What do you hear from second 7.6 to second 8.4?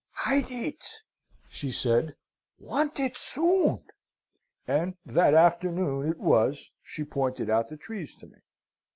the trees to me.